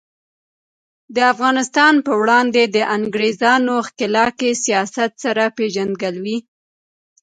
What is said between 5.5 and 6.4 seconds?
پیژندګلوي.